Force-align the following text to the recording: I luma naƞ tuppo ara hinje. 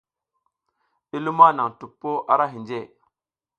I 1.15 1.17
luma 1.23 1.47
naƞ 1.57 1.67
tuppo 1.79 2.11
ara 2.33 2.45
hinje. 2.51 2.79